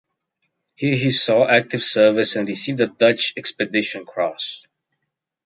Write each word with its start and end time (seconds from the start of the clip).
Here 0.73 0.95
he 0.95 1.11
saw 1.11 1.47
active 1.47 1.83
service 1.83 2.35
and 2.35 2.47
received 2.47 2.79
the 2.79 2.87
Dutch 2.87 3.33
Expedition 3.37 4.03
Cross. 4.03 4.65